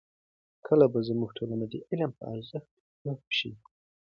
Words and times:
کله 0.67 0.85
به 0.93 0.99
زموږ 1.07 1.29
ټولنه 1.37 1.65
د 1.69 1.73
علم 1.89 2.11
په 2.17 2.23
ارزښت 2.33 2.69
پوه 3.01 3.17
شي؟ 3.37 3.51